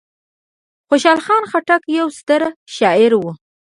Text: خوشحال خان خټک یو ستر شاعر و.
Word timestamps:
خوشحال 0.87 1.19
خان 1.25 1.43
خټک 1.51 1.81
یو 1.97 2.07
ستر 2.19 2.41
شاعر 2.75 3.11
و. 3.15 3.23